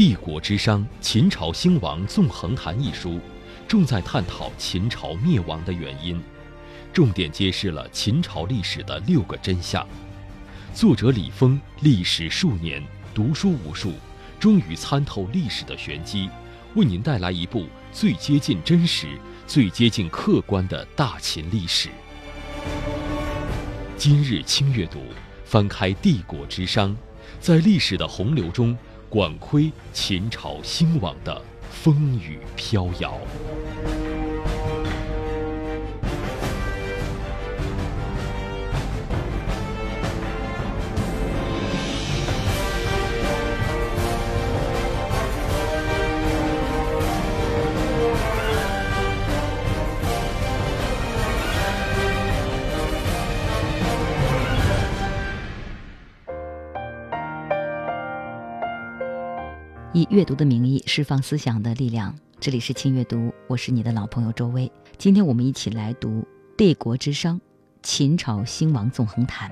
[0.00, 3.20] 帝国之殇：秦朝兴亡纵横谈》一书，
[3.68, 6.18] 重在探讨秦朝灭亡的原因，
[6.90, 9.86] 重点揭示了秦朝历史的六个真相。
[10.72, 12.82] 作者李峰历史数年，
[13.12, 13.92] 读书无数，
[14.38, 16.30] 终于参透历史的玄机，
[16.74, 19.06] 为您带来一部最接近真实、
[19.46, 21.90] 最接近客观的大秦历史。
[23.98, 25.02] 今日轻阅读，
[25.44, 26.96] 翻开帝国之殇，
[27.38, 28.74] 在历史的洪流中。
[29.10, 33.18] 管窥秦朝兴亡的风雨飘摇。
[60.10, 62.12] 阅读的名义释放思想的力量。
[62.40, 64.68] 这里是轻阅读，我是你的老朋友周薇。
[64.98, 66.08] 今天我们一起来读
[66.56, 67.38] 《帝国之殇：
[67.80, 69.48] 秦朝兴亡纵横谈》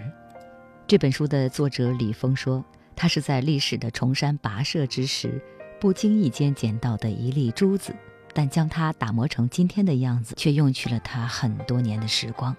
[0.88, 2.64] 这本书的作者李峰说，
[2.96, 5.40] 他是在历史的崇山跋涉之时，
[5.78, 7.94] 不经意间捡到的一粒珠子，
[8.34, 12.56] 但将它打磨成今天的样子，却用去了他很多年的时光。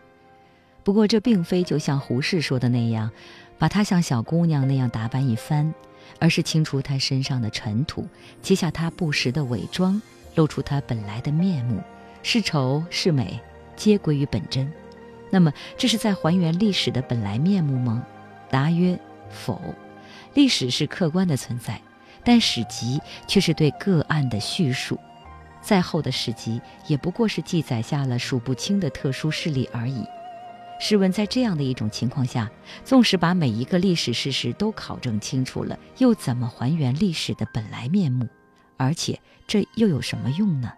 [0.85, 3.11] 不过，这并非就像胡适说的那样，
[3.57, 5.73] 把它像小姑娘那样打扮一番。
[6.19, 8.07] 而是清除他身上的尘土，
[8.41, 10.01] 揭下他不实的伪装，
[10.35, 11.81] 露出他本来的面目，
[12.21, 13.39] 是丑是美，
[13.75, 14.71] 皆归于本真。
[15.31, 18.05] 那么，这是在还原历史的本来面目吗？
[18.49, 19.61] 答曰：否。
[20.33, 21.81] 历史是客观的存在，
[22.23, 24.99] 但史籍却是对个案的叙述。
[25.61, 30.05] 再厚的史籍也不过是记载下了数不清的特殊事例而已。
[30.79, 32.49] 试问，在这样的一种情况下，
[32.85, 38.27] 纵使把每一个历史事实都考证清楚了，又怎么还原历史的本来面目？
[38.77, 40.71] 而且这又有什么用呢？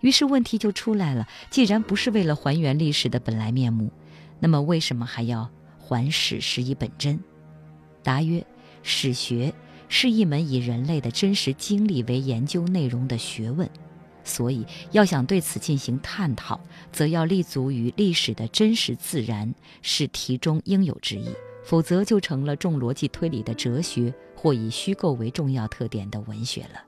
[0.00, 3.92] 于是问题就出来了：既然不是为了还原历史的本来面目，
[4.40, 7.20] 那么为什么还要还史实以本真？
[8.02, 8.44] 答曰：
[8.82, 9.52] 史学
[9.88, 13.68] 是一门以人类的真实经历为研究内容的学问。
[14.26, 16.60] 所以，要想对此进行探讨，
[16.92, 21.30] 则要立足于历史的真实自然，是题中应有之义；
[21.64, 26.82] 否则，就成了重逻辑推理的哲学，或以虚构为重要特点的文学了。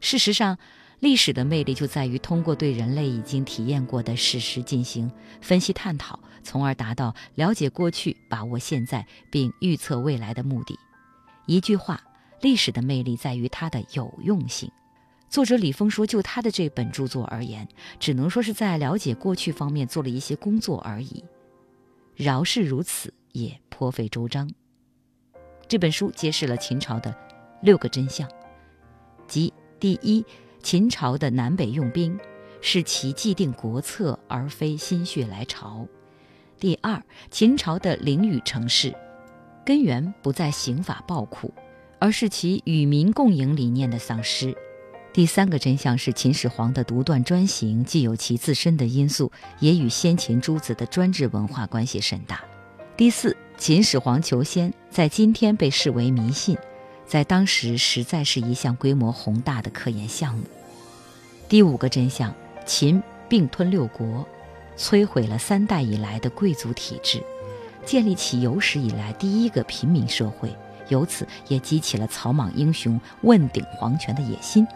[0.00, 0.56] 事实上，
[1.00, 5.12] 历史的魅力就在于通过对人类已经体验过的事实进行
[5.42, 10.78] 分析探讨，从而达到了解过去、把握现在并预测未来的目的。
[11.46, 12.00] 一句话，
[12.40, 14.70] 历史的魅力在于它的有用性。
[15.32, 17.66] 作者李峰说：“就他的这本著作而言，
[17.98, 21.24] 只能说是在了解过去方面做了一些工作而已。
[22.14, 24.50] 饶是如此，也颇费周章。
[25.66, 27.16] 这本书揭示了秦朝的
[27.62, 28.28] 六个真相，
[29.26, 29.50] 即：
[29.80, 30.22] 第一，
[30.62, 32.20] 秦朝的南北用兵
[32.60, 35.88] 是其既定国策，而非心血来潮；
[36.60, 38.94] 第二，秦朝的领与城市
[39.64, 41.50] 根源不在刑法暴酷，
[41.98, 44.54] 而是其与民共赢理念的丧失。”
[45.12, 49.30] 第三个真相是，秦始皇的独断专行，既有其自身的因素，
[49.60, 52.40] 也与先秦诸子的专制文化关系甚大。
[52.96, 56.56] 第四，秦始皇求仙在今天被视为迷信，
[57.06, 60.44] 在当时实在是一项规模宏大的科研项目。
[61.46, 62.34] 第五个真相，
[62.64, 64.26] 秦并吞六国，
[64.78, 67.22] 摧毁了三代以来的贵族体制，
[67.84, 70.56] 建立起有史以来第一个平民社会，
[70.88, 74.66] 由此也激起了草莽英雄问鼎皇权的野心。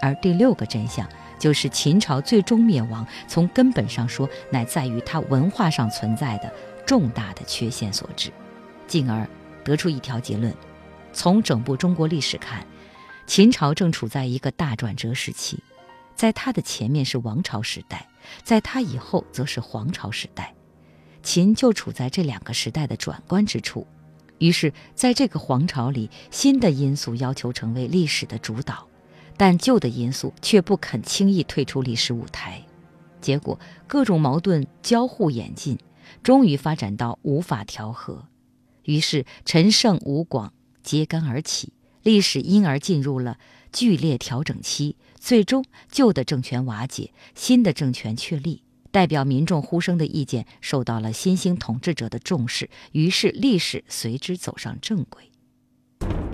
[0.00, 6.52] 而第六个真相就是秦朝最终灭亡，从根本上说，乃在于它文化上存在的
[6.86, 8.32] 重大的缺陷所致，
[8.86, 9.28] 进而
[9.62, 10.54] 得出一条结论：
[11.12, 12.66] 从整部中国历史看，
[13.26, 15.62] 秦朝正处在一个大转折时期，
[16.16, 18.06] 在它的前面是王朝时代，
[18.42, 20.54] 在它以后则是皇朝时代，
[21.22, 23.86] 秦就处在这两个时代的转关之处。
[24.38, 28.87] 于是，在这个皇朝里，新的因素要求成为历史的主导。
[29.38, 32.66] 但旧的因素却不肯轻易退出历史舞台，
[33.20, 35.78] 结果各种矛盾交互演进，
[36.22, 38.26] 终于发展到无法调和，
[38.82, 40.52] 于是陈胜吴广
[40.82, 43.38] 揭竿而起，历史因而进入了
[43.72, 55.30] 剧烈调整期，最终旧的政权瓦解，新的政权确立，代表民众呼声的意见受到了新兴统治者的重视，于是历史随之走上正轨。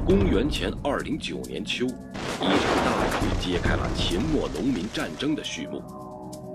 [0.06, 2.50] 公元前二零九年秋，一场
[2.84, 5.82] 大雨揭开了秦末农民战争的序幕。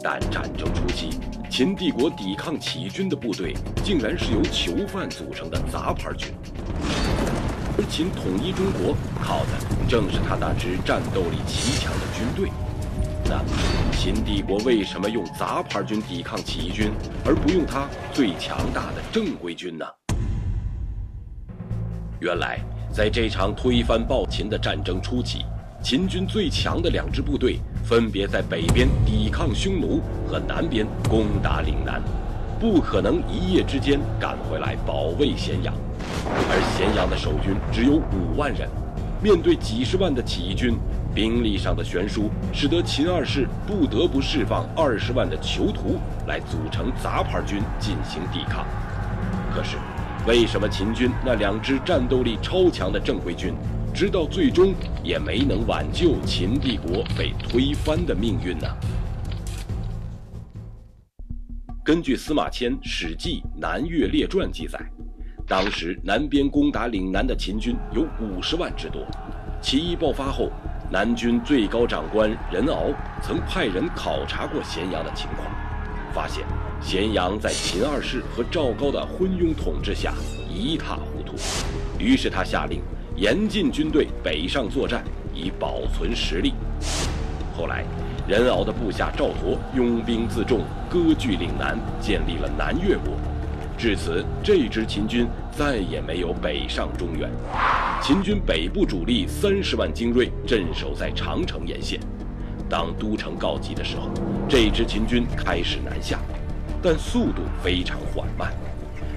[0.03, 1.19] 但战争初期，
[1.49, 6.31] 秦帝国抵抗起义军的部队竟然是由囚犯组成的杂牌军。
[7.75, 9.49] 而秦统一中国，靠的
[9.89, 12.51] 正是他那支战斗力极强的军队。
[13.25, 13.45] 那么，
[13.93, 16.91] 秦帝国为什么用杂牌军抵抗起义军，
[17.25, 19.85] 而不用他最强大的正规军呢？
[22.19, 22.59] 原来，
[22.91, 25.45] 在这场推翻暴秦的战争初期，
[25.81, 32.01] 秦军最强的两支部队分别在北边抵抗匈奴，和南边攻打岭南，
[32.59, 35.73] 不可能一夜之间赶回来保卫咸阳。
[36.25, 38.67] 而咸阳的守军只有五万人，
[39.21, 40.77] 面对几十万的起义军。
[41.11, 45.97] 兵力上的悬殊，使得秦二世不得不释放二十万的囚徒
[46.27, 48.63] 来组成杂牌军进行抵抗。
[49.51, 49.75] 可是，
[50.29, 53.51] 为什么秦军那两支战斗力超强的正规军，
[53.91, 58.67] 直到最终也没能挽救秦帝国被推翻的命运呢？
[61.83, 64.79] 根据司马迁《史记·南越列传》记载，
[65.47, 69.03] 当时南边攻打岭南的秦军有五十万之多。
[69.63, 70.51] 起义爆发后。
[70.91, 72.87] 南军最高长官任敖
[73.21, 75.47] 曾派人考察过咸阳的情况，
[76.11, 76.43] 发现
[76.81, 80.13] 咸阳在秦二世和赵高的昏庸统治下
[80.49, 81.35] 一塌糊涂，
[81.99, 82.81] 于是他下令
[83.15, 85.03] 严禁军队北上作战，
[85.33, 86.53] 以保存实力。
[87.55, 87.83] 后来，
[88.27, 93.13] 任敖的部下赵佗拥兵自重，割据岭南，建立了南越国。
[93.77, 97.29] 至此，这支秦军再也没有北上中原。
[98.01, 101.99] 秦军北部主力三十万精锐镇守在长城沿线。
[102.69, 104.09] 当都城告急的时候，
[104.47, 106.19] 这支秦军开始南下，
[106.81, 108.53] 但速度非常缓慢。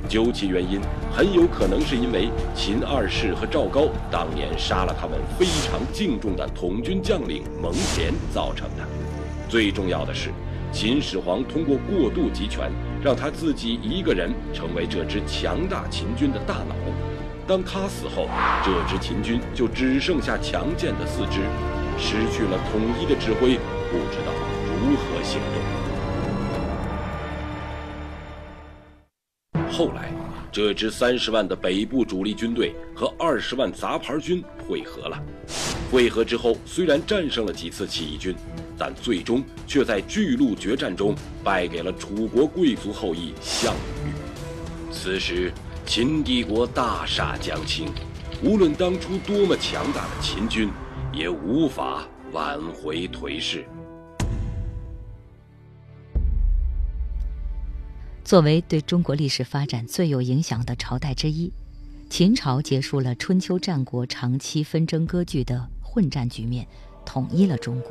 [0.09, 0.81] 究其原因，
[1.13, 8.87] 很有可能是因为秦二世和赵高当年杀了他们非常敬重的统军将领蒙恬造成的。
[9.49, 10.31] 最重要的是。
[10.73, 12.73] 秦始皇通过过度集权，
[13.05, 16.75] 让他自己一个人成为这支强大秦军的大脑。
[17.47, 18.27] 当他死后，
[18.65, 21.43] 这支秦军就只剩下强健的四肢，
[21.99, 23.59] 失去了统一的指挥，
[23.91, 24.33] 不知道
[24.81, 25.92] 如何行动。
[29.73, 30.13] 后来，
[30.53, 35.19] 这支三十万的北部主力军队和二十万杂牌军会合了。
[35.91, 38.37] 会合之后，虽然战胜了几次起义军。
[38.79, 41.15] 但最终却在巨鹿决战中
[41.45, 43.73] 败给了楚国贵族后裔项
[44.05, 44.91] 羽。
[44.91, 45.53] 此时，
[45.87, 47.87] 秦帝国大厦将倾，
[48.43, 50.69] 无论当初多么强大的秦军，
[51.13, 52.03] 也无法
[52.33, 53.65] 挽回颓势。
[58.25, 61.53] 作为对中国历史发展最有影响的朝代之一，
[62.09, 66.67] 秦朝结束了春秋战国长期纷争割据的混战局面，
[67.05, 67.91] 统一了中国。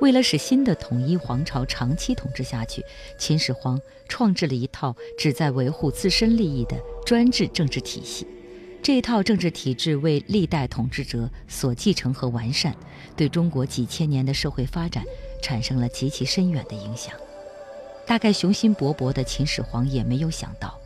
[0.00, 2.82] 为了使新的统一皇朝长期统治下去，
[3.18, 3.78] 秦始皇
[4.08, 8.26] 创制了一套旨在维护自身利益的专制政治体系。
[8.82, 12.74] 这一套政治体制为历代统治者所继承和完善，
[13.16, 15.04] 对中国几千年的社会发展
[15.42, 17.12] 产生了极其深远的影响。
[18.06, 20.78] 大概雄心勃勃的秦始皇也没有想到，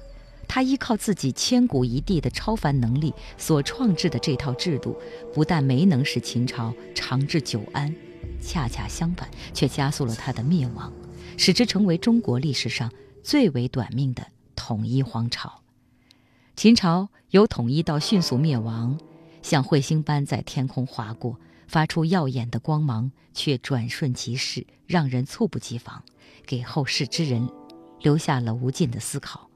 [0.48, 4.96] 他依靠自己千古一帝的超凡能力所创制的这套制度，
[5.34, 7.94] 不但没能使秦朝长治久安。
[8.42, 10.90] 恰恰相反，却加速了他的灭亡，
[11.36, 12.90] 使之成为中国历史上
[13.22, 15.60] 最为短命的统一皇朝。
[16.56, 18.98] 秦朝由统一到迅速灭亡，
[19.42, 26.02] 像彗星般在天空划过，发出耀眼的光芒，却转瞬即逝，让人猝不及防，
[26.46, 27.48] 给后世之人
[28.00, 29.48] 留下了无尽的思考。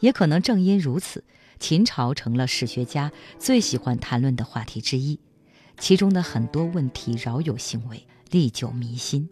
[0.00, 1.22] 也可能正因如此，
[1.60, 5.20] 秦朝成了史学家最喜欢谈论的话题之一。
[5.78, 9.28] 其中的很多问题饶有兴味，历久弥新。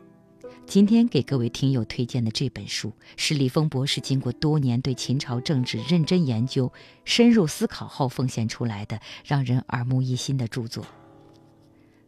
[0.66, 6.72] 今天给各位听友推荐的这本书，是李峰博士经过多年对秦朝政治认真研究、
[7.04, 10.86] 深入思考后奉献出来的，让人耳目一新的著作。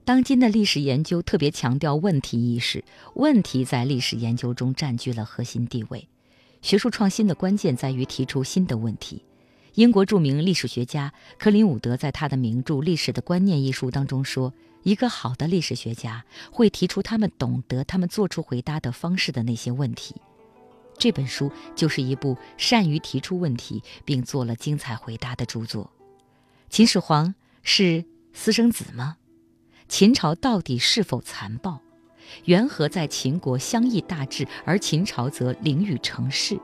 [0.05, 6.09] 当今的历史研究特别强调问题意识，问题在历史研究中占据了核心地位。
[6.61, 9.25] 学术创新的关键在于提出新的问题。
[9.75, 20.17] 英国著名历史学家克林伍德在他的名著《历史的观念》一书当中说：“一个好的历史学家会提出他们懂得、他们做出回答的方式的那些问题。”
[20.99, 25.91] 这本书就是一部善于提出问题并做了精彩回答的著作。
[26.69, 29.17] 秦始皇是私生子吗？
[29.89, 31.81] 秦朝到底是否残暴？
[32.47, 36.59] 缘何在秦国相议大治，而秦朝则凌圄成市？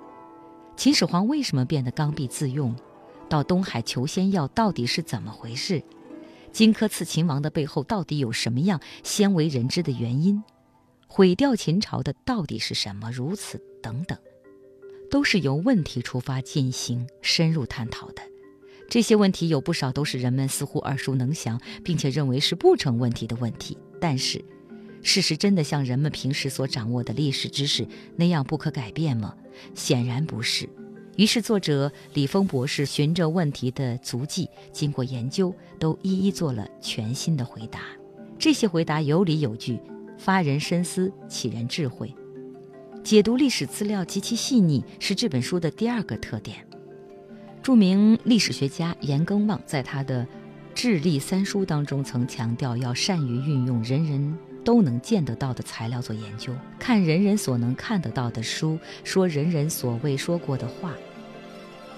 [0.77, 2.75] 秦始皇为什么变得刚愎自用？
[3.29, 5.83] 到东海求仙药到底是怎么回事？
[6.53, 10.43] 荆轲刺秦王的背后到底有什么样鲜为人知的原因？
[11.07, 13.11] 毁掉秦朝的到底是什么？
[13.11, 14.17] 如此等等，
[15.11, 18.23] 都是由问题出发进行深入探讨的。
[18.89, 23.77] 这些问题有不少都是人们似乎耳熟能详，并且认为是不成问题的问题。
[24.01, 24.43] 但是，
[25.03, 29.35] 事实真的像人们平时所掌握的历史知识那样不可改变吗？
[29.75, 30.67] 显然不是。
[31.17, 37.81] 于是，作者李峰博士循着问题的足迹，经过研究，都一一做了全新的回答。
[38.39, 39.79] 这些回答有理有据，
[40.17, 42.15] 发人深思，启人智慧。
[43.05, 46.65] 解读历史资料极其细腻，是这本书的第二个特点。
[47.63, 50.25] 著名历史学家严耕望在他的
[50.75, 60.95] 《智力三书》当中曾强调，要善于运用人人都能见得到的材料做研究，看人人所能看得到的书，说人人所未说过的话。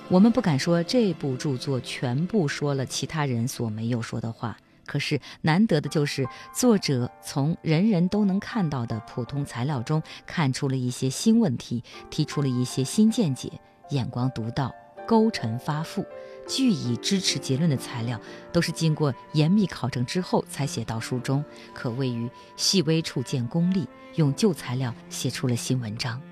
[0.08, 13.52] 我们不敢说这部著作全部说了其他人所没有说的话，可是难得的就是作者从人人都能看到的普通材料中看出了一些新问题，提出了一些新见解，
[13.90, 14.74] 眼光独到。
[15.10, 16.06] 勾陈发赋，
[16.46, 18.20] 据以支持结论的材料，
[18.52, 26.22] 都是经过严密考证之后才写到书中，可谓于细微处见功力，用旧材料写出了新文章。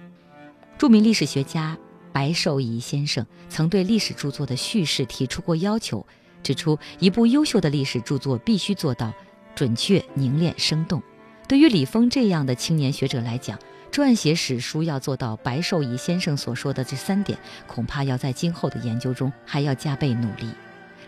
[0.78, 1.76] 著名历史学家
[2.12, 6.06] 白寿仪先生曾对历史著作的叙事提出过要求，
[6.44, 9.12] 指出一部优秀的历史著作必须做到
[9.56, 11.02] 准确、凝练、生动。
[11.49, 13.58] 对于李峰这样的青年学者来讲，
[13.90, 20.52] 撰写史书要做到白寿仪先生所说的这三点，恐怕要在今后的研究中还要加倍努力。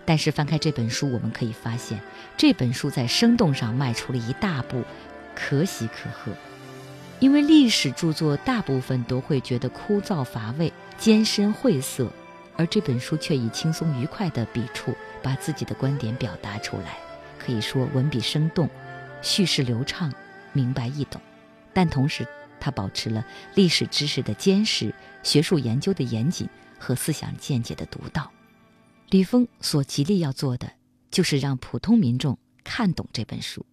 [0.05, 2.01] 但是翻开这本书，我们可以发现，
[2.37, 4.83] 这本书在生动上迈出了一大步，
[5.37, 6.33] 可喜可贺。
[7.21, 12.11] 因为历史著作大部分都会觉得枯燥乏味、艰深晦涩，
[12.57, 16.97] 而这本书却以轻松愉快的笔触把自己的观点表达出来，
[17.39, 18.69] 可以说文笔生动，
[19.23, 20.13] 叙事流畅，
[20.53, 21.21] 明白易懂，
[21.73, 22.27] 但同时。
[22.61, 26.49] 他保持了历史知识的坚实、学术研究的严谨
[26.79, 28.31] 和思想见解的独到。
[29.09, 30.71] 李峰所极力要做的，
[31.11, 33.67] 就是让普通民众看懂这本书。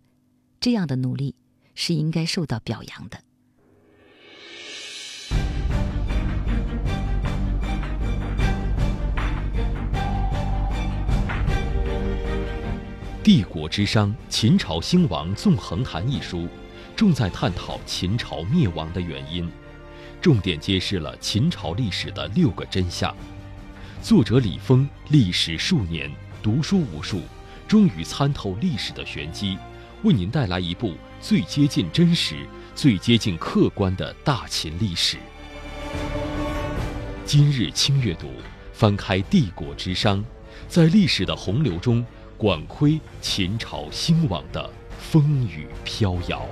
[0.60, 1.36] 这样的努力
[1.76, 3.20] 是应该受到表扬的。
[13.30, 16.48] 《帝国之殇：秦朝兴亡纵横谈》一书。
[16.98, 19.48] 重在探讨秦朝灭亡的原因，
[20.20, 23.16] 重点揭示了秦朝历史的六个真相。
[24.02, 26.12] 作者李峰历史数年，
[26.42, 27.22] 读书无数，
[27.68, 29.60] 终于参透历史的玄机，
[30.02, 32.36] 为您带来一部最接近真实、
[32.74, 35.18] 最接近客观的大秦历史。
[37.24, 38.32] 今日轻阅读，
[38.74, 40.24] 翻开帝国之殇，
[40.68, 42.04] 在历史的洪流中，
[42.38, 44.68] 管窥秦朝兴亡的
[45.10, 46.46] 风雨飘摇。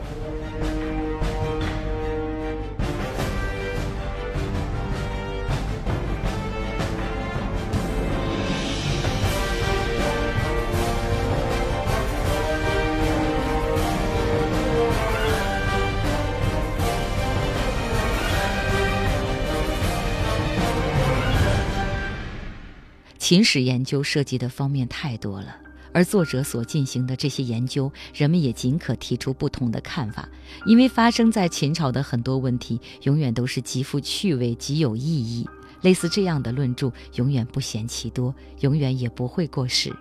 [23.18, 25.58] 秦史研究涉及的方面太多了，
[25.96, 30.28] 而作者所进行的这些研究，人们也尽可提出不同的看法。
[30.66, 35.48] 因为发生在秦朝的很多问题，永远都是极富趣味、极有意义。
[35.80, 39.96] 类似这样的论著，永远不嫌其多，永远也不会过时。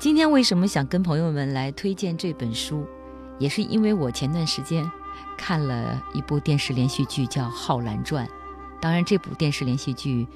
[0.00, 2.84] 今天为什么想跟朋友们来推荐这本书，
[3.38, 4.90] 也是因为我前段时间
[5.38, 8.26] 看了一部电视连续剧，叫《浩然传》。
[8.80, 10.26] 当然，这部电视连续剧。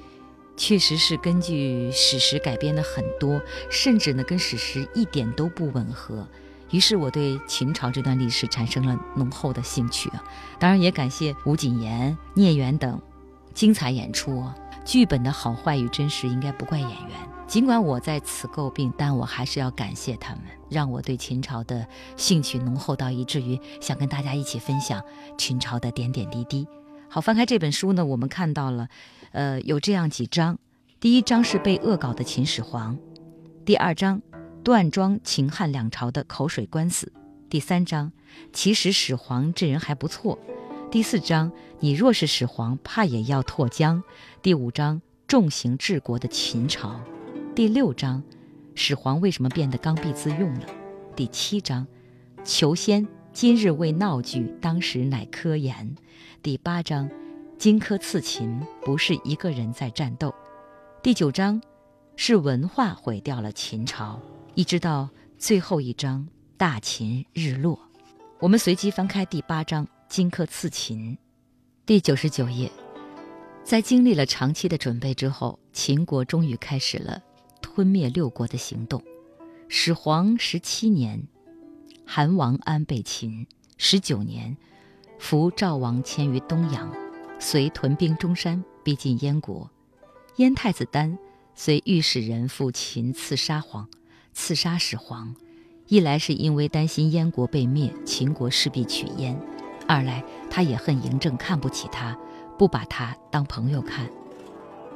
[0.57, 6.27] 确实是根据史实改编的很多，甚至呢跟史实一点都不吻合。
[6.71, 10.23] 于是我对秦朝这段历史产生了浓厚的兴趣啊！
[10.59, 12.99] 当然也感谢吴谨言、聂远等
[13.53, 14.43] 精彩演出。
[14.83, 17.11] 剧本的好坏与真实应该不怪演员。
[17.47, 25.01] 尽管我在此诟病，但我还是要感谢他们，让我对秦朝的兴趣浓厚到以至于想跟大家一起分享
[25.37, 26.67] 秦朝的点点滴滴。
[27.07, 28.89] 好，翻开这本书呢，我们看到了。
[29.35, 30.57] 呃，有这样几章，
[30.97, 32.97] 第一章是被恶搞的秦始皇，
[33.65, 34.21] 第二章
[34.63, 37.11] 断庄秦汉两朝的口水官司，
[37.49, 38.13] 第三章
[38.53, 40.39] 其实始皇这人还不错，
[40.89, 41.51] 第四章
[41.81, 44.01] 你若是始皇，怕也要拓疆，
[44.41, 47.01] 第五章重刑治国的秦朝，
[47.53, 48.23] 第六章
[48.73, 50.65] 始皇为什么变得刚愎自用了，
[51.13, 51.85] 第七章
[52.45, 55.93] 求仙今日为闹剧，当时乃科言，
[56.41, 57.09] 第八章。
[57.57, 60.33] 荆轲刺秦不是一个人在战斗。
[61.01, 61.61] 第九章
[62.15, 64.19] 是文化毁掉了秦朝，
[64.55, 67.79] 一直到最后一章大秦日落。
[68.39, 71.17] 我们随机翻开第八章荆轲刺秦，
[71.85, 72.69] 第九十九页。
[73.63, 77.21] 在经历了长期的准备之后，秦国终于开始了
[77.61, 79.01] 吞灭六国的行动。
[79.69, 81.23] 始皇十七年，
[82.05, 83.47] 韩王安被擒；
[83.77, 84.55] 十九年，
[85.17, 86.93] 扶赵王迁于东阳，
[87.39, 89.69] 遂屯兵中山，逼近燕国。
[90.37, 91.17] 燕太子丹
[91.53, 93.87] 随御史人赴秦刺杀皇，
[94.33, 95.35] 刺杀始皇。
[95.87, 99.35] 一来是因为担心燕国被灭，秦国势必取燕；
[99.87, 102.17] 二来他也恨嬴政看不起他，
[102.57, 104.09] 不把他当朋友看。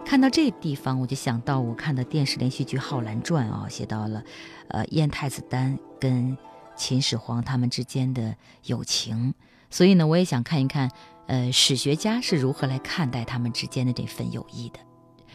[0.03, 4.23] 看到这地方，我就想到我看的电视连续剧《浩然传》啊，写到了，
[4.69, 6.35] 呃，燕太子丹跟
[6.75, 9.35] 秦始皇他们之间的友情，
[9.69, 10.89] 所以呢，我也想看一看，
[11.29, 14.79] 呃，史学家是如何来看待他们之间的这份友谊的。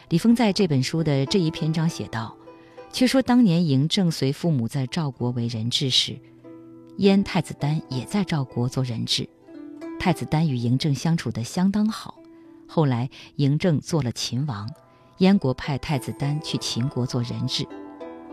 [0.09, 2.37] 李峰在这本书的这一篇章写道。
[2.91, 6.17] 却说当年嬴政随父母在赵国为人质时，
[6.95, 9.27] 燕太子丹也在赵国做人质。
[9.99, 12.15] 太子丹与嬴政相处得相当好。
[12.65, 14.69] 后来嬴政做了秦王，
[15.17, 17.67] 燕国派太子丹去秦国做人质。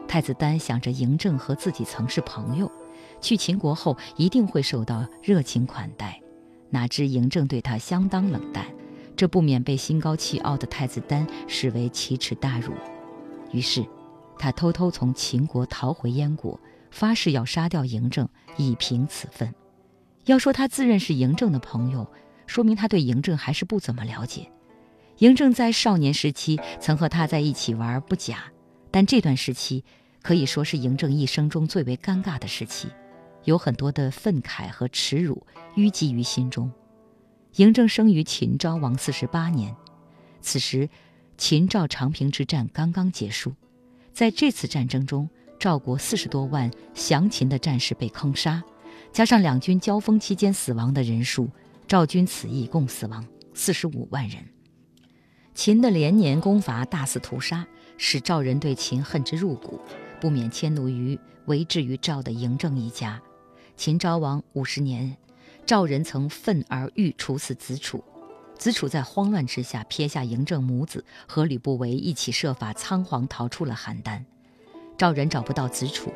[0.06, 2.70] 太子丹想着嬴政和自己曾是朋友，
[3.20, 6.21] 去秦国后一定会受到热情款待，
[6.72, 8.66] 哪知嬴政对他相当冷淡，
[9.14, 12.72] 这不免被心高气傲的太子丹视为奇耻大辱。
[13.52, 13.86] 于是。
[14.38, 16.58] 他偷偷从秦国逃回燕国，
[16.90, 19.54] 发誓要杀掉嬴政，以平此愤。
[20.24, 22.10] 要说他自认是嬴政的朋友，
[22.48, 24.50] 说明他对嬴政还是不怎么了解。
[25.18, 28.46] 嬴政在少年时期曾和他在一起玩不假，
[28.90, 29.84] 但这段时期
[30.22, 32.88] 可以说是嬴政一生中最为尴尬的时期，
[33.44, 35.46] 有很多的愤慨和耻辱
[35.76, 36.70] 淤积于心中。
[37.54, 39.76] 嬴政生于秦昭王四十八年，
[40.40, 40.88] 此时
[41.36, 43.52] 秦赵长平之战刚刚结束。
[44.12, 48.62] 在这次战争中，赵国四十多万降秦的战士被坑杀，
[49.12, 51.48] 加上两军交锋期间死亡的人数，
[51.86, 54.42] 赵军此役共死亡四十五万人。
[55.54, 57.66] 秦的连年攻伐、大肆屠杀，
[57.98, 59.78] 使赵人对秦恨之入骨，
[60.20, 63.20] 不免迁怒于为质于赵的嬴政一家。
[63.76, 65.16] 秦昭王五十年，
[65.66, 68.04] 赵人曾愤而欲处死子楚。
[68.56, 74.22] 子楚在慌乱之下，撇下嬴政母子和吕不韦一起设法仓皇逃出了邯郸。
[74.96, 76.12] 赵人找不到子楚，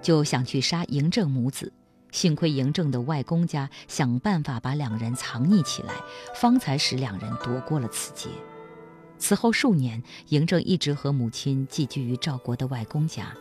[0.00, 1.72] 就想去杀嬴政母子。
[2.12, 5.94] 幸亏嬴政的外公家想办法把两人藏匿起来，
[6.36, 8.28] 方才使两人躲过了此劫。
[9.18, 13.34] 此后数年，嬴政一直和母亲寄居于赵国的外公家。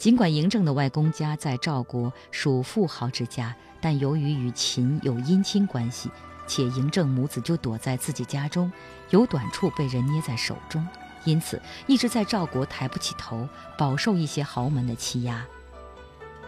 [0.00, 6.10] 尽管嬴政的外公家在赵国属富豪之家，但由于与秦有姻亲关系。
[6.46, 8.72] 且嬴政母子就躲在自己家中，
[9.10, 10.84] 有短处被人捏在手中，
[11.24, 15.44] 因此一直在赵国抬不起头，饱受一些豪门的欺压。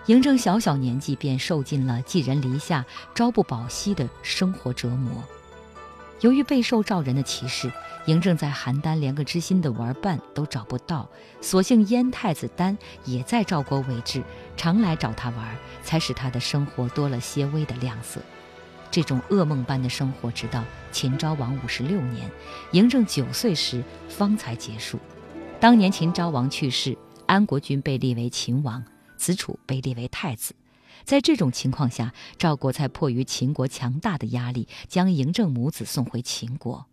[0.06, 2.82] 嬴政小小年纪便受尽了寄人篱下、
[3.14, 5.22] 朝不保夕的生活折磨。
[6.22, 7.70] 由于备受赵人的歧视，
[8.06, 11.08] 嬴政在邯郸连个知心的玩伴都找不到，
[11.40, 14.22] 所幸燕太子丹也在赵国为质，
[14.56, 18.20] 常来找他玩，才使他的生活多了些微的亮色。
[18.88, 22.30] 这种噩梦般的生活，直到秦昭王五十六年，
[22.70, 25.00] 嬴政九岁时方才结束。
[25.58, 28.84] 当年秦昭王去世，安国君被立为秦王，
[29.16, 30.54] 子楚被立为太子。
[31.04, 36.86] 在这种情况下，赵国才迫于秦国强大的压力，将嬴政母子送回秦国，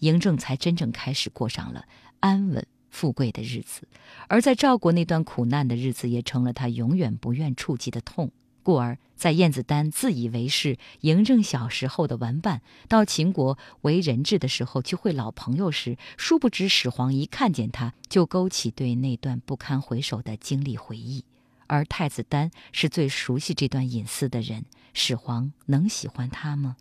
[0.00, 1.84] 嬴政才真正开始过上了
[2.20, 3.86] 安稳富贵的日子。
[4.28, 8.30] 而在赵国那段苦难的日子，也成了他永远不愿触及的痛。
[8.62, 21.24] 故而，在燕子丹自以为是嬴政小时候的玩伴，到秦国为人质的时候去会老朋友时，殊不知始皇一看见他就勾起对那段不堪回首的经历回忆。
[21.70, 26.76] 而太子丹是最熟悉这段隐私的人，始皇能喜欢他吗？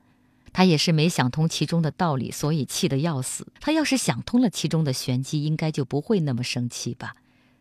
[0.51, 3.47] 他也是没想通其中的道理，所以气得要死。
[3.59, 7.15] 他要是想通了其中的玄机，应该就不会那么生气吧？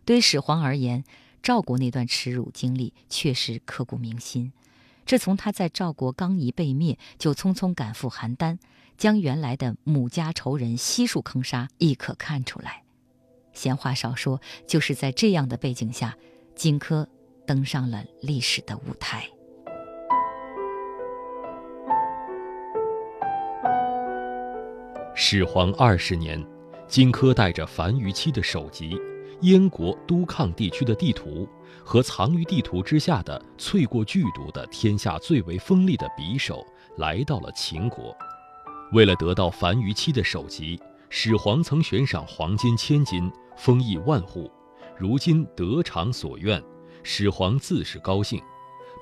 [0.06, 1.04] 对始皇而言。
[1.40, 4.52] 赵国那段耻辱经历确实刻骨铭心，
[5.06, 8.58] 这从他在赵国刚一被灭就匆匆赶赴邯郸，
[8.96, 12.82] 将原来的母家仇人悉数坑杀，亦可看出来。
[13.52, 16.16] 闲话少说，就是在这样的背景下，
[16.56, 17.06] 荆轲
[17.48, 19.24] 登上了历史的舞台。
[25.14, 26.46] 始皇二十年，
[26.86, 29.00] 荆轲带着樊於期的首级。
[29.42, 31.48] 燕国都抗地区的地图
[31.84, 38.14] 和藏于地图之下的淬过剧毒的天下最为锋利的匕首，来到了秦国。
[38.92, 44.50] 为了得到樊於期的首级，始皇曾悬赏黄金千金，封邑万户。
[44.98, 46.60] 如今得偿所愿，
[47.02, 48.40] 始皇自是高兴，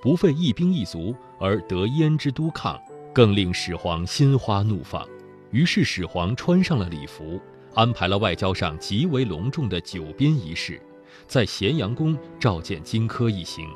[0.01, 2.81] 不费一兵一卒而得燕之都抗，
[3.13, 5.07] 更令始皇心花怒放。
[5.51, 7.41] 于是始皇穿上了礼服。
[7.75, 10.81] 安排了外交上极为隆重的九宾仪式，
[11.27, 13.69] 在咸阳宫召见荆轲一行。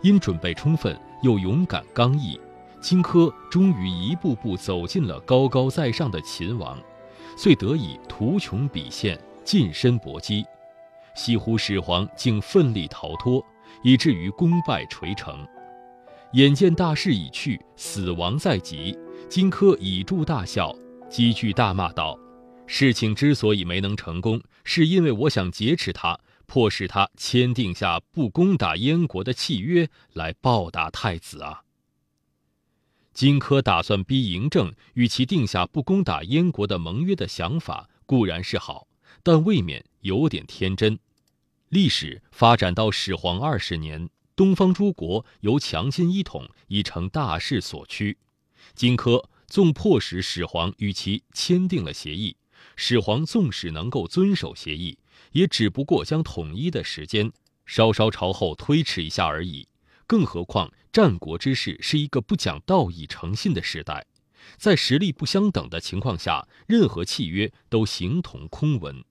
[0.00, 2.40] 因准备充分又勇敢刚毅，
[2.80, 6.78] 荆轲终于一步步走进了高高在上的秦王，
[7.36, 10.46] 遂得以图穷匕现，近身搏击。
[11.22, 13.44] 西湖始皇竟奋力逃脱，
[13.82, 15.46] 以至于功败垂成。
[16.32, 20.74] 眼见大势已去，死亡在即，荆轲倚柱大笑，
[21.10, 22.18] 几句大骂道
[22.66, 31.64] ：“事情之所以没能成功，是因为我想劫持他。”迫使他签订下不攻打燕国的契约，来报答太子啊！
[33.12, 38.88] 荆轲打算逼嬴政与其定下不攻打燕国的盟约的想法固然是好，
[39.22, 40.98] 但未免有点天真。
[41.70, 48.18] 历史发展到始皇二十年，东方诸国由强亲一统已成大势所趋。
[48.74, 52.36] 荆轲纵迫使始皇与其签订了协议，
[52.74, 54.98] 始皇纵使能够遵守协议。
[55.30, 57.30] 也只不过将统一的时间
[57.64, 59.68] 稍稍朝后推迟一下而已。
[60.08, 64.04] 更何况战国之世是一个不讲道义诚信的时代，
[64.56, 69.04] 在实力不相等的情况下，任何契约都形同空文。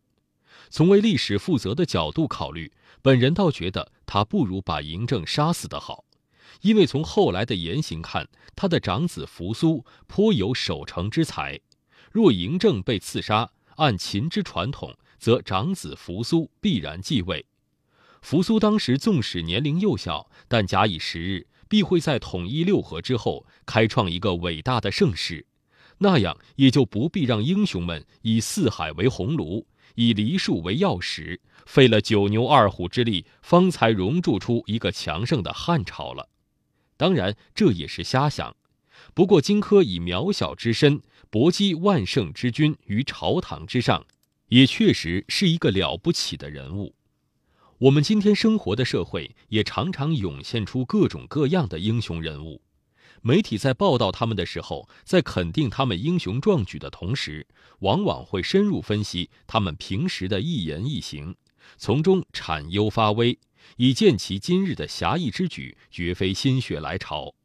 [0.69, 6.05] 从为历史负责的角度考虑，本人倒觉得他不如把嬴政杀死的好，
[6.61, 11.59] 因为从后来的言行看，他的长子扶苏颇有守成之才。
[12.11, 14.95] 若嬴政被刺杀，按秦之传统。
[15.19, 17.45] 则长子扶苏必然继位。
[18.21, 25.45] 扶苏当时纵使年龄幼小，但假以时日，必会在统一六合之后开创一个伟大的盛世。
[25.97, 29.65] 那样也就不必让英雄们以四海为鸿胪，
[29.99, 36.29] 以梨树为钥匙，费了九牛二虎之力，方才熔铸出一个强盛的汉朝了。
[36.95, 38.55] 当然，这也是瞎想。
[39.13, 44.05] 不过，荆轲以渺小之身搏击万圣之君于朝堂之上。
[44.47, 46.95] 也确实是一个了不起的人物。
[47.77, 52.61] 我们今天生活的社会也常常涌现出各种各样的英雄人物。
[53.21, 57.45] 媒体在报道他们的时候，在肯定他们英雄壮举的同时，
[57.79, 61.35] 往往会深入分析他们平时的一言一行，
[61.77, 63.37] 从中产忧发威，
[63.77, 67.35] 以见其今日的侠义之举绝非心血来潮。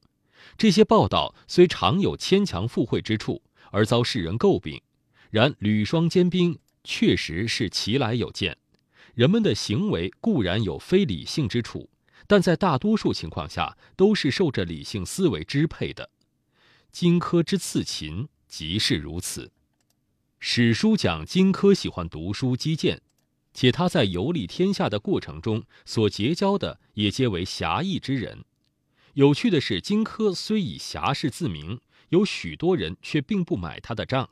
[0.56, 4.80] 这些报道虽常有牵强附会之处，而遭世人诟病，
[5.30, 6.58] 然履霜坚冰。
[6.86, 8.58] 确实是其来有见，
[9.14, 11.88] 人们的行为固然有非理性之处，
[12.26, 16.10] 但在大多数情况下都是受着理性思维支配的。
[16.90, 19.52] 荆轲之刺秦即是如此。
[20.38, 23.02] 史书讲荆轲喜欢读书击剑，
[23.52, 28.44] 且他在游历天下的过程中所结交的也皆为侠义之人。
[29.14, 34.28] 有趣的是，荆轲虽以侠士自名，有许多人却并不买他的账，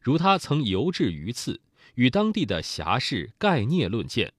[0.00, 1.60] 如他曾游至榆次。
[1.96, 4.32] 与当地的侠士盖聂论剑，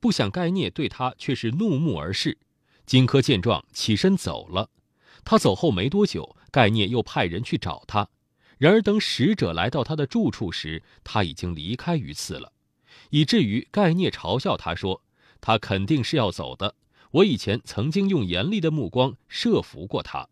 [0.00, 2.38] 不想盖聂对他却是怒目而视。
[2.86, 4.70] 荆轲见状起身走了。
[5.24, 8.08] 他走后没多久，盖聂又派人去找他。
[8.58, 12.52] 然而等使者来到他的住处时，他已经离开榆次了，
[13.10, 15.02] 以至于盖聂嘲笑他说
[15.40, 16.74] ：“他肯定是要走的。
[17.12, 20.28] 我以前曾经用严厉的目光设伏过他。”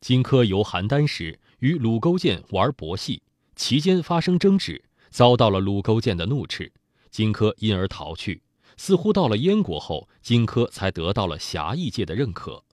[0.00, 3.22] 荆轲游邯郸时，与鲁勾践玩博戏，
[3.54, 4.84] 其间发生争执。
[5.10, 6.72] 遭到了鲁勾践的怒斥，
[7.10, 8.42] 荆轲因而逃去。
[8.82, 12.64] 似乎到了燕国后，荆轲才得到了侠义界的认可。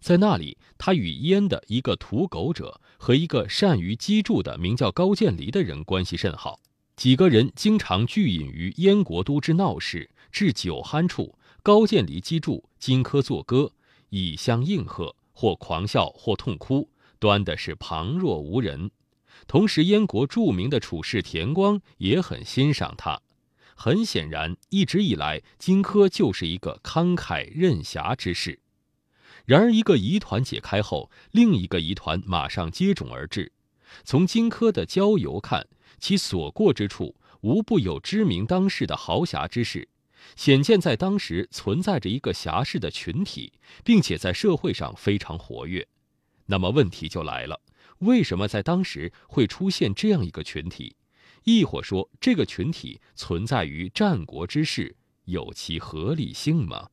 [0.00, 6.58] 在那里，他与燕的一个屠狗者和一个善于击筑的名叫高渐离的人关系甚好。
[6.96, 13.70] 几个人经常聚饮于燕国都之闹市，至酒酣处，高渐离击筑，荆轲作歌，
[14.08, 16.88] 以相应和，或狂笑，或痛哭，
[17.20, 18.90] 端的是旁若无人。
[19.46, 23.22] 同时，燕国著名的处士田光也很欣赏他。
[23.74, 28.60] 很显然，一直以来，荆轲就是一个慷慨任侠之士。
[29.44, 33.50] 然而，一个疑团解开后，另一个疑团马上接踵而至。
[34.04, 35.66] 从荆轲的交游看，
[35.98, 39.88] 其所过之处无不有知名当世的豪侠之士，
[40.36, 45.86] 显见在当时存在着一个侠士的群体，并且在社会上非常活跃。
[46.46, 47.60] 那么，问题就来了。
[47.98, 50.96] 为什么在当时会出现这样一个群体？
[51.44, 56.88] 亦或说，这个群体存在于战国之世，有其合理性吗？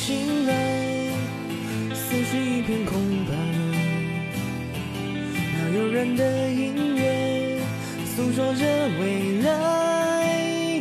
[0.00, 0.54] 醒来，
[1.94, 3.34] 思绪一片空白，
[5.52, 7.60] 那诱人的音乐
[8.16, 8.64] 诉说着
[8.98, 10.80] 未来，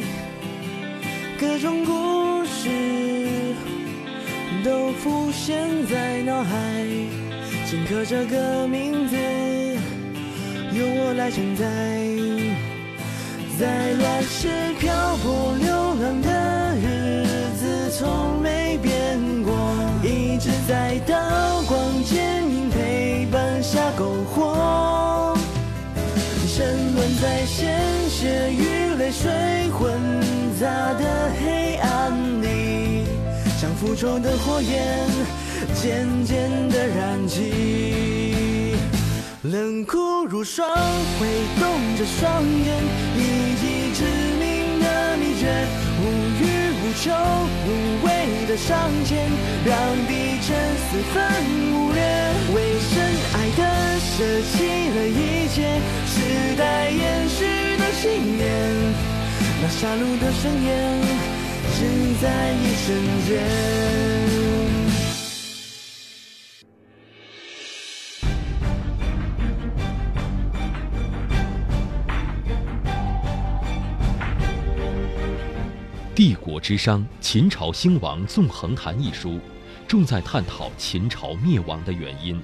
[1.37, 2.69] 各种故事
[4.63, 6.55] 都浮现在脑海，
[7.69, 9.17] 紧刻这个名字，
[10.71, 11.65] 由我来承载，
[13.59, 14.47] 在乱世
[14.79, 15.67] 漂泊流
[16.01, 17.25] 浪的日
[17.57, 18.68] 子从没
[27.21, 27.77] 在鲜
[28.09, 29.29] 血与泪水
[29.71, 29.91] 混
[30.57, 33.03] 杂的黑暗里，
[33.59, 35.05] 像复仇的火焰
[35.73, 38.77] 渐渐的燃起。
[39.41, 40.65] 冷酷如霜，
[41.19, 41.27] 挥
[41.59, 42.73] 动着双眼，
[43.17, 43.19] 一
[43.59, 43.99] 击致
[44.39, 45.43] 命的秘诀，
[45.99, 46.03] 无
[46.39, 46.41] 欲
[46.79, 47.11] 无求，
[47.67, 47.69] 无
[48.05, 48.07] 畏
[48.47, 49.29] 的上前，
[49.65, 49.75] 让
[50.07, 50.49] 敌人
[50.87, 51.19] 四分
[51.73, 51.99] 五裂。
[52.55, 53.18] 为深爱
[53.59, 57.43] 的舍弃了一切，时代延续
[57.77, 58.47] 的信念，
[59.61, 61.01] 那杀戮的盛宴，
[61.75, 61.77] 只
[62.21, 62.87] 在一瞬
[63.27, 63.29] 间。
[76.21, 79.39] 《帝国之殇：秦朝兴亡纵横谈》一书，
[79.87, 82.41] 重在探讨秦朝灭亡的原因，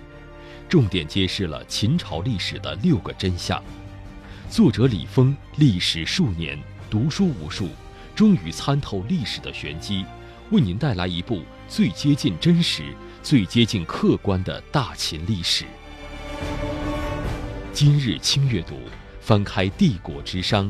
[0.68, 3.62] 重点揭示了秦朝历史的六个真相。
[4.50, 6.58] 作者李峰历史数年，
[6.90, 7.70] 读书无数，
[8.16, 10.06] 终于参透历史的玄机，
[10.52, 12.84] 为您带来一部最接近真实、
[13.22, 15.66] 最接近客观的大秦历史。
[17.72, 18.80] 今日轻阅读，
[19.22, 20.64] 翻开《帝国之殇》，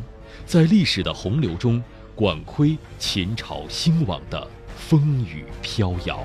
[0.45, 1.83] 在历史的洪流中。
[2.15, 6.23] 管窥秦朝兴亡的风雨飘摇。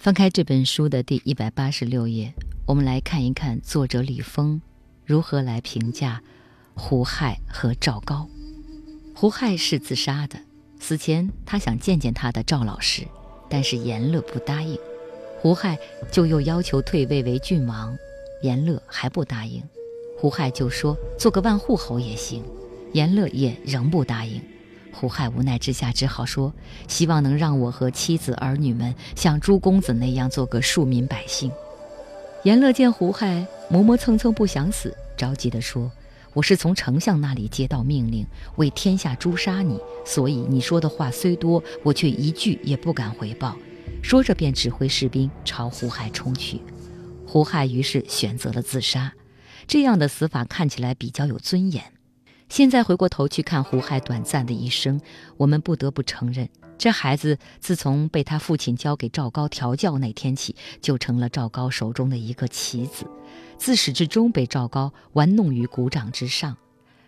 [0.00, 2.32] 翻开这本书的第一百八十六页。
[2.64, 4.62] 我们来看一看作者李峰
[5.04, 6.22] 如何来评价
[6.72, 8.26] 胡亥和赵高。
[9.14, 10.40] 胡亥是自杀的，
[10.78, 13.06] 死前他想见见他的赵老师，
[13.50, 14.78] 但是严乐不答应。
[15.38, 15.78] 胡亥
[16.10, 17.94] 就又要求退位为郡王，
[18.40, 19.62] 严乐还不答应。
[20.16, 22.42] 胡亥就说做个万户侯也行，
[22.94, 24.40] 严乐也仍不答应。
[24.92, 26.52] 胡亥无奈之下只好说
[26.88, 31.50] 希望能让我和妻子儿女们像朱公子那样做个庶民百姓。
[32.44, 35.90] 严乐见胡亥磨磨蹭蹭不想死，着急地说
[36.32, 38.26] ：“我是从丞相那里接到命令，
[38.56, 43.56] 为天下诛杀你，所以你说的话虽多，我却一句也不敢回报。”
[44.02, 46.60] 说着便指挥士兵朝胡亥冲去。
[47.26, 49.12] 胡亥于是选择了自杀，
[49.66, 51.84] 这样的死法看起来比较有尊严。
[52.50, 55.00] 现在回过头去看胡亥短暂的一生，
[55.36, 56.48] 我们不得不承认。
[56.76, 63.06] 这孩子自从被他父亲交给赵高调教那天起，就成了赵高手中的一个棋子，
[63.56, 66.56] 自始至终被赵高玩弄于股掌之上。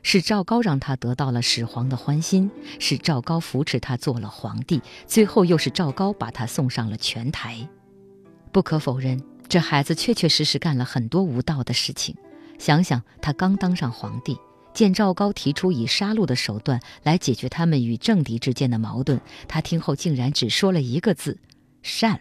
[0.04, 7.68] 是赵高让他得到了始皇的欢心，是赵高扶持他做了皇帝，最后又是赵高把他送上了拳台。
[8.52, 12.16] 不可否认，这孩子确确实实干了很多无道的事情。
[12.58, 14.38] 想想他刚当上皇帝。
[14.74, 21.38] 见赵高提出以杀戮的手段来解决他们与政敌之间的矛盾，他听后竟然只说了一个字：
[21.82, 22.20] 善。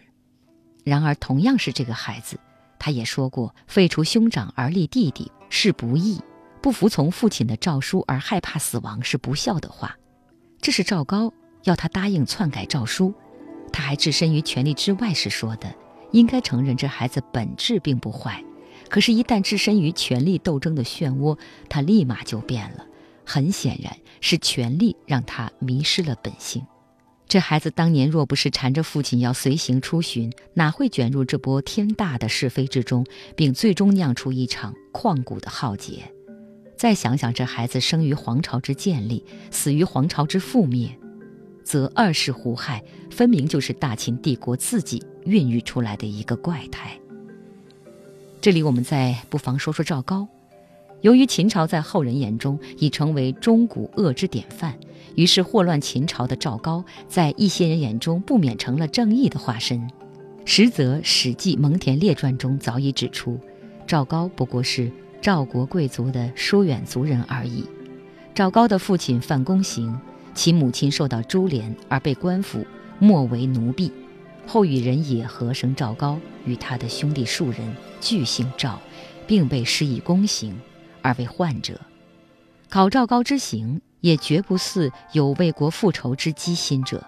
[0.84, 2.38] 然而，同样是这个孩子，
[2.78, 6.20] 他也说过废除兄长而立弟弟是不义，
[6.60, 9.96] 不服从父亲的诏书而害怕死亡是不孝的话。
[10.60, 11.32] 这是赵高
[11.64, 13.14] 要他答应篡改诏书，
[13.72, 15.72] 他还置身于权力之外时说的。
[16.10, 18.44] 应该承认，这孩子本质并不坏。
[18.92, 21.38] 可是，一旦置身于权力斗争的漩涡，
[21.70, 22.84] 他立马就变了。
[23.24, 26.62] 很显然，是权力让他迷失了本性。
[27.26, 36.12] 这孩子当年若不是缠着父亲要随行出巡，哪会卷入这波天大的是非之中，并最终酿出一场旷古的浩劫？
[36.76, 40.94] 再想想，这孩子生于皇朝之建立，死于皇朝之覆灭，
[41.64, 46.98] 则二世胡亥分明就是大秦帝国自己孕育出来的一个怪胎。
[48.42, 50.26] 这里我们再不妨说说赵高。
[51.00, 54.74] 由于秦朝在后人眼中已成为中古恶之典范，
[55.14, 59.88] 于是祸乱秦朝的赵高在一些人眼中不免成了正义的化身。
[60.44, 63.38] 实则《史记·蒙恬列传》中早已指出，
[63.86, 67.64] 赵高不过是赵国贵族的疏远族人而已。
[68.34, 69.96] 赵高的父亲范公行，
[70.34, 72.66] 其母亲受到株连而被官府
[72.98, 73.92] 没为奴婢，
[74.46, 78.78] 后与人野合生赵高，与他的兄弟数人俱姓赵，
[79.26, 80.58] 并被施以宫刑，
[81.00, 81.80] 而为患者。
[82.68, 87.04] 考赵高之行，也绝不似有为国复仇之机心者，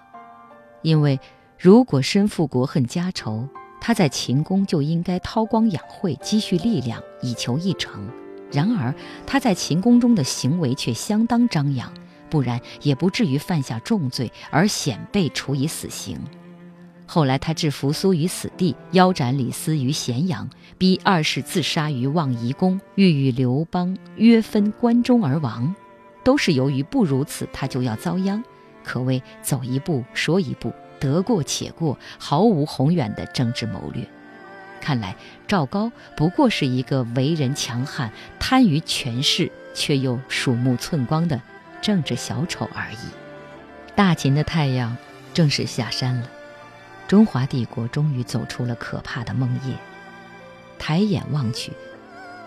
[0.81, 1.19] 因为
[1.59, 3.47] 如果身负国恨家仇，
[3.81, 8.09] 他在秦宫就应该韬光养晦，积蓄力量以求一成。
[8.51, 8.93] 然而
[9.27, 11.91] 他在秦宫中的行为却相当张扬，
[12.29, 16.19] 不然也不至于犯下重罪而显被处以死刑。
[17.07, 25.75] 后来他置扶苏于死地，腰斩李斯于咸阳，逼二世自杀于望夷宫，欲与刘邦约分关中而亡，
[26.23, 28.43] 都是由于不如此他就要遭殃，
[28.83, 34.03] 可谓走一步说一步，得过且过，毫无宏远的政治谋略。
[34.81, 35.15] 看来
[35.47, 41.41] 赵高不过是一个为人强悍、贪于权势却又鼠目寸光的
[41.81, 42.97] 政治小丑而已。
[43.95, 44.97] 大秦的太阳
[45.33, 46.29] 正式下山了。
[47.07, 49.75] 中华帝国终于走出了可怕的梦夜，
[50.79, 51.71] 抬眼望去，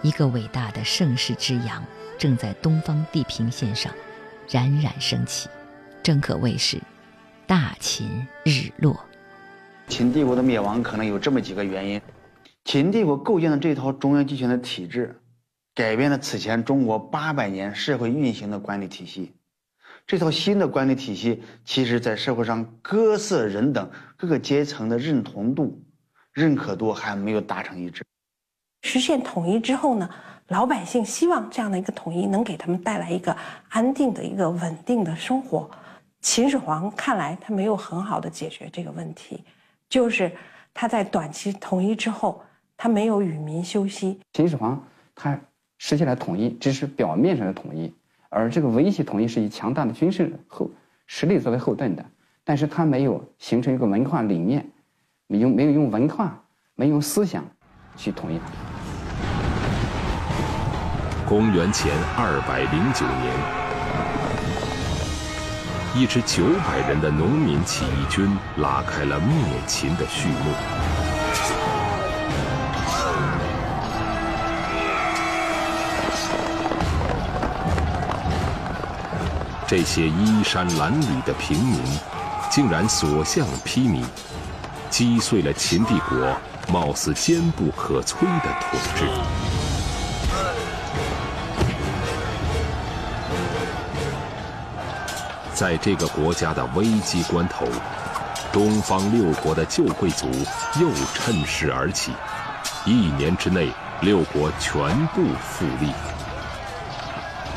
[0.02, 1.84] 一个伟大的盛世之阳
[2.18, 3.92] 正在东方地平线上
[4.50, 5.48] 冉冉升起，
[6.02, 6.76] 正可谓是
[7.46, 8.98] 大秦日落。
[9.86, 12.00] 秦帝国的灭亡可能有这么几个原因：
[12.64, 15.22] 秦帝国构建的这套中央集权的体制，
[15.72, 19.36] 改变了此前中国八百年社会运行的管理体系。
[20.08, 25.78] 这套新的管理体系，其实在社会上各色人等各个阶层的认同度、
[26.32, 28.02] 认可度还没有达成一致。
[28.84, 30.08] 实现统一之后呢，
[30.46, 33.36] 老百姓希望这样的一个统一能给他们带来一个
[33.68, 35.70] 安定的一个稳定的生活。
[36.22, 39.44] 秦始皇看来他没有很好的解决这个问题，
[39.90, 40.32] 就是
[40.72, 42.42] 他在短期统一之后，
[42.78, 44.18] 他没有与民休息。
[44.32, 44.82] 秦始皇
[45.14, 45.38] 他
[45.76, 47.92] 实现了统一，只是表面上的统一。
[48.30, 50.70] 而这个维系统一是以强大的军事后
[51.06, 52.04] 实力作为后盾的，
[52.44, 54.70] 但是它没有形成一个文化理念，
[55.26, 56.38] 没用没有用文化，
[56.74, 57.42] 没用思想
[57.96, 58.44] 去统一它。
[61.26, 63.34] 公元前二百零九年，
[65.96, 69.34] 一支九百人的农民起义军拉开了灭
[69.66, 71.07] 秦的序幕。
[79.68, 81.78] 这些衣衫褴褛的平民，
[82.50, 84.02] 竟然所向披靡，
[84.88, 86.34] 击碎了秦帝国
[86.72, 89.04] 貌似坚不可摧的统治。
[95.52, 97.66] 在这个国家的危机关头，
[98.50, 100.30] 东方六国的旧贵族
[100.80, 102.12] 又趁势而起，
[102.86, 105.92] 一年之内，六国全部复立。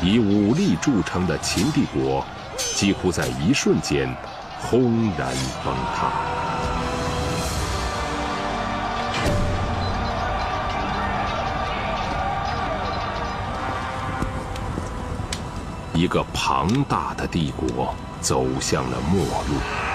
[0.02, 4.12] 以武力著称的秦帝国，几乎在一瞬间
[4.60, 5.32] 轰然
[5.64, 6.10] 崩塌。
[15.94, 19.91] 一个庞大的帝国走向了末路。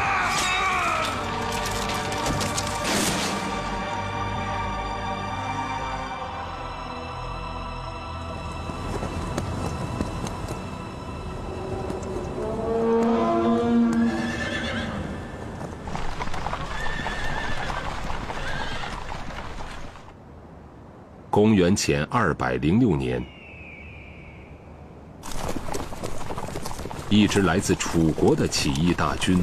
[21.38, 23.24] 公元前二百零六年，
[27.12, 29.38] 一支来自楚国的起义大军，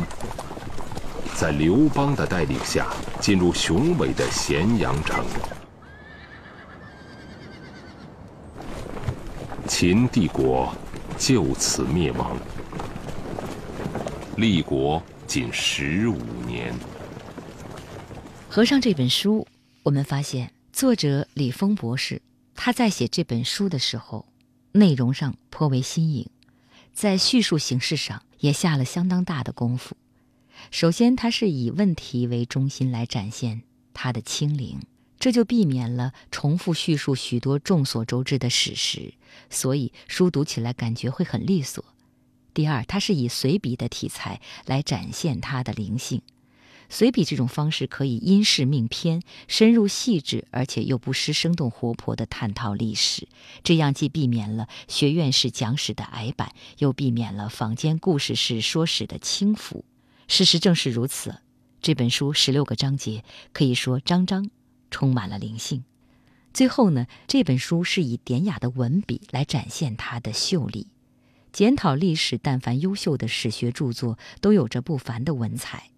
[1.36, 2.88] 在刘邦的带领下
[3.20, 5.24] 进入雄伟的咸阳城，
[9.68, 10.74] 秦帝国
[11.16, 12.36] 就此灭亡，
[14.36, 16.74] 立国仅十五年。
[18.48, 19.46] 合上这本书，
[19.84, 20.53] 我们发现。
[20.84, 22.20] 作者李峰博士，
[22.54, 24.26] 他在写这本书的时候，
[24.72, 26.28] 内容上颇为新颖，
[26.92, 29.96] 在叙述形式上也下了相当大的功夫。
[30.70, 33.62] 首先，他是以问题为中心来展现
[33.94, 34.78] 他的清灵，
[35.18, 39.14] 这就避免了重复叙述许多众所周知的史实，
[39.48, 41.82] 所以书读起来感觉会很利索。
[42.52, 46.20] 第二，他是以随笔的题材来展现他的灵性。
[46.88, 53.26] 随笔这种方式可以因事命篇，深入细致，而且又不失生动活泼的探讨历史。
[53.62, 59.84] 这样既避免了学院式讲史的矮板，又避免了坊间故事式说史的轻浮。
[60.28, 61.36] 事实正是如此。
[61.80, 64.48] 这本书十六个章节，可以说章章
[64.90, 65.84] 充满了灵性。
[66.52, 70.86] 最后呢，这本书是以典雅的文笔来展现它的秀丽。
[71.52, 75.90] 检讨历史，但凡优秀的史学著作都有着不凡的文采，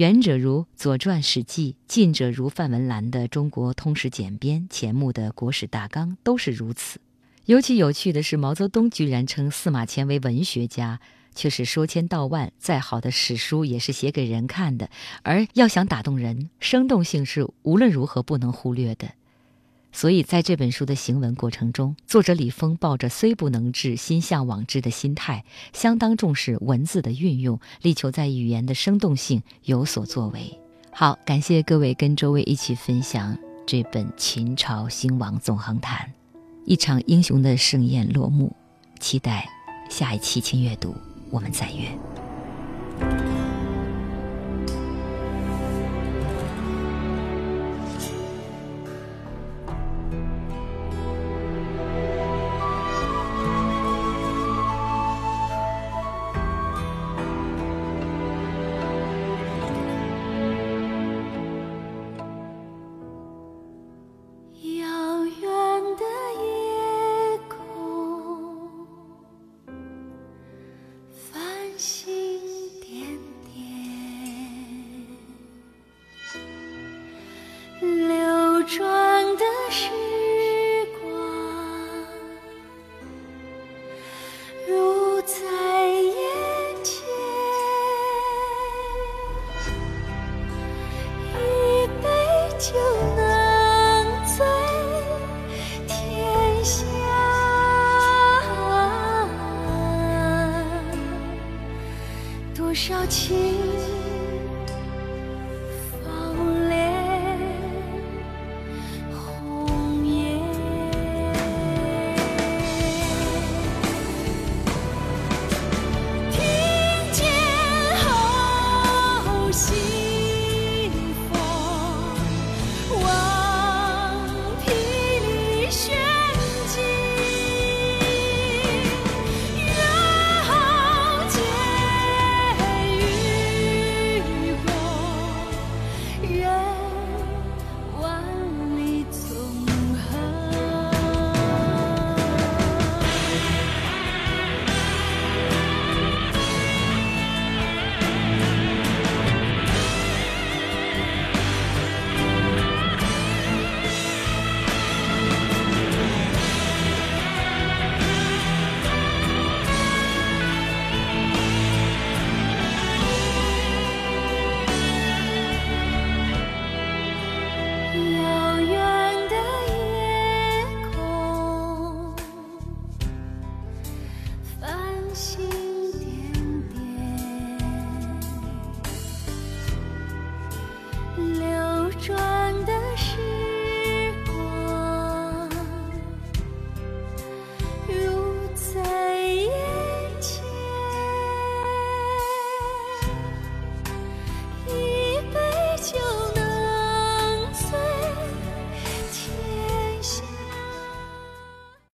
[0.00, 6.98] 远者如《左传》《史记》，近者如范文澜的《中国通史简编》，钱穆的《国史大纲》都是如此。
[7.44, 11.00] 尤其有趣的是，毛泽东居然称司马迁为文学家，
[11.34, 14.88] 却是说千道万，再好的史书也是写给人看的，
[15.22, 19.06] 而要想打动人，生动性是无论如何不能忽略的。
[19.92, 30.58] 所以，在这本书的行文过程中，作者李峰抱着虽不能至，心向往之的心态，相当重视文字的运用，力求在语言的生动性有所作为。
[30.92, 33.36] 好，感谢各位跟周围一起分享
[33.66, 36.06] 这本《秦朝兴亡纵横谈》，
[36.64, 38.54] 一场英雄的盛宴落幕，
[38.98, 39.48] 期待
[39.88, 40.94] 下一期轻阅读，
[41.30, 43.49] 我们再约。